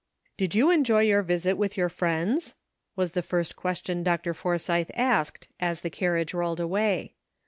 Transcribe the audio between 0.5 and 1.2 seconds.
you enjoy